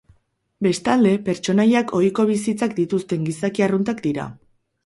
[0.67, 4.31] Bestalde, pertsonaiak ohiko bizitzak dituzten gizaki arruntak dira.